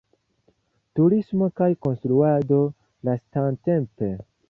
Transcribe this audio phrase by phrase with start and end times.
[0.99, 2.65] Turismo kaj konstruado
[3.11, 4.15] lastatempe.